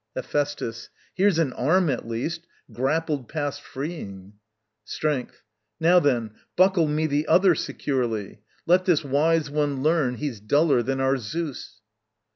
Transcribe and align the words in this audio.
Hephæstus. 0.17 0.89
Here's 1.13 1.37
an 1.37 1.53
arm, 1.53 1.87
at 1.91 2.07
least, 2.07 2.47
Grappled 2.71 3.29
past 3.29 3.61
freeing. 3.61 4.33
Strength. 4.83 5.43
Now 5.79 5.99
then, 5.99 6.31
buckle 6.55 6.87
me 6.87 7.05
The 7.05 7.27
other 7.27 7.53
securely. 7.53 8.39
Let 8.65 8.85
this 8.85 9.03
wise 9.03 9.51
one 9.51 9.83
learn 9.83 10.15
He's 10.15 10.39
duller 10.39 10.81
than 10.81 10.99
our 10.99 11.17
Zeus. 11.19 11.81